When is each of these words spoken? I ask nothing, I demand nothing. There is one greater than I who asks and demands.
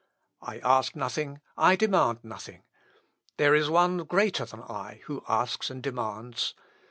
I 0.41 0.57
ask 0.63 0.95
nothing, 0.95 1.41
I 1.55 1.75
demand 1.75 2.23
nothing. 2.23 2.63
There 3.37 3.53
is 3.53 3.69
one 3.69 3.99
greater 3.99 4.45
than 4.45 4.63
I 4.63 5.01
who 5.05 5.23
asks 5.27 5.69
and 5.69 5.83
demands. 5.83 6.55